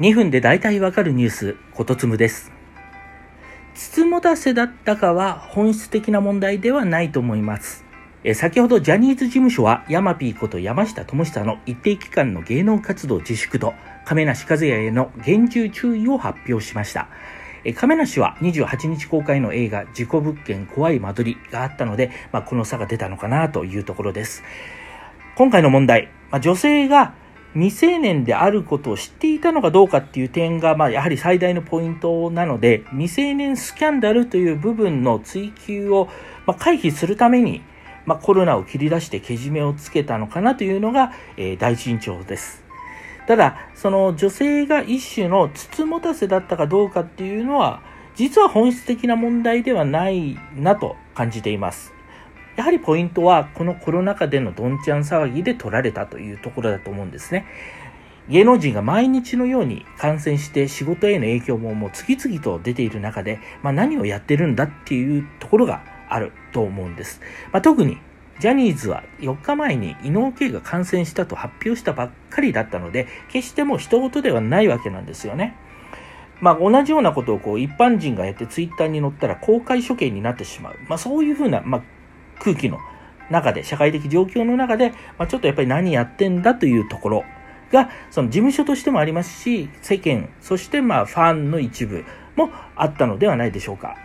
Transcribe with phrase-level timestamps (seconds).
[0.00, 2.52] 2分で大体わかるニュース、ことつむです。
[3.74, 7.84] つつもたせだったかは本質的な問題ではないと思います。
[8.22, 13.74] え先ほどジャニーズ事務所はヤマピーこと山下智久の一定期間の芸能活動自粛と
[14.04, 17.08] 亀梨和也への厳重注意を発表しました。
[17.64, 24.44] え亀梨は28日公開の映画事故物件怖い間取りがあったので、まあ、この差が出たのかなというところです。
[25.34, 27.14] 今回の問題、まあ、女性が
[27.54, 36.08] 未成年であることを知っていたのかどうかっていう点が、まあ、やはり最大のポイントなので、未成年スキャンダルという部分の追及を、
[36.46, 37.62] まあ回避するために、
[38.06, 42.64] まあ、コロナを切り出してけじめをつけたのかなというのが、えー、第一印象です。
[43.26, 47.82] ただ、その女性が一種のつつもたせだったかどうかっていうのは、
[48.14, 51.97] 実は本質的な問題ではないなと感じています。
[52.58, 57.46] やはりポイントはこのコロナ禍でのどんちゃん騒ぎで取られたというところだと思うんですね。
[58.28, 67.20] 芸能人が毎日のように感染して仕事への影響ももう次々と出ている中で、まあ、何をやってるんだっていうところがあると思うんです。
[67.52, 67.98] まあ、特に
[68.40, 75.56] ジャニーズは4日前に伊能圭が感染したと発表したばっかりだったので、決してもう人事ではないわけなんですよね。
[76.40, 80.76] まあ、同じようなことをこう一般人がやってツイッターに載ったら公開処刑になってしまう。
[80.88, 81.82] まあ、そういうふうな、まあ、
[82.40, 82.78] 空気の
[83.30, 87.24] 中で、社会的状況の中で、まあ、ちょっとやっぱり何やってんだというところ
[87.72, 92.04] が、その事務所としてもありますし、世間、そしてまあファンの一部
[92.36, 93.96] もあったのではないでしょうか。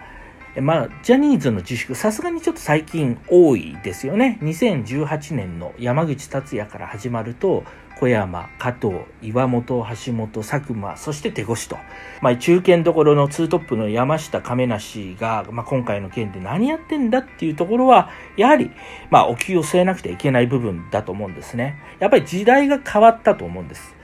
[0.61, 4.37] まあ、ジャニーズの自粛、さすがにちょっと最近多いですよね。
[4.41, 7.63] 2018年の山口達也から始まると、
[7.99, 11.77] 小山、加藤、岩本、橋本、佐久間、そして手越と。
[12.21, 18.71] まあ、中堅どころのツートップの山下亀梨が、まあ、今回の件で何やってんだっていうところは、やはり、
[19.09, 21.79] まあ、お気を据えなくてはいけない部分だと思うんですね。
[21.99, 23.95] やっぱり時代が変わったと思うんです。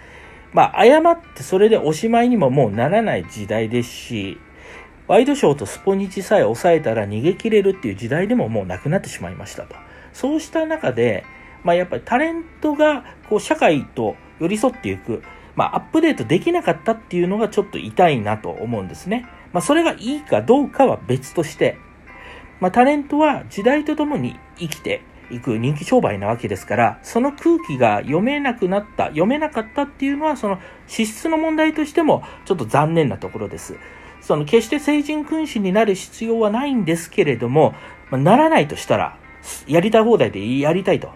[0.54, 4.40] まあ、誤ってそれでおしまいにももうならない時代ですし、
[5.10, 9.76] ワイドショーとスポニチさえ抑えたら逃げ切れるっていう時代でももうなくなってしまいましたと。
[10.14, 11.26] そうした中で、
[11.64, 15.24] まあ、やっぱりタレントがこう社会と寄り添っていく、
[15.56, 19.26] まあ、アップデートできなかったっていうのがちょっと痛いなと思うんですね。
[19.52, 21.80] まあ、それがいいかどうかは別として、
[22.60, 25.02] まあ、タレントは時代とともに生きて
[25.32, 33.76] いく人気商売なわけですから、その空気が読めなくなった、読めなかったっていうのは、その資質の問題としてもちょっと残念なところです。
[34.22, 37.74] その決して成人君子になる必要はないんですけれども、
[38.10, 39.18] まあ、ならないとしたら、
[39.68, 41.10] やりたい放題でやりたいと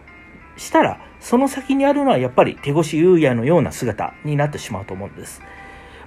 [0.57, 5.41] したら、その先にあるのはやっぱり手越優也のような姿になってしまうと思うんです。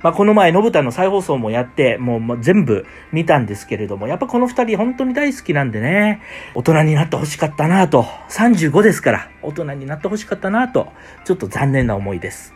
[0.03, 6.21] まあ、この前、のぶたの再放送もやって、もう全部見たんですけれども、やっぱこの二人本当に大好きなんでね、
[6.55, 10.93] 大人になってほしかったなと、35ですから、大人になってほしかったなと、
[11.25, 12.56] ちょっと残念な思いです。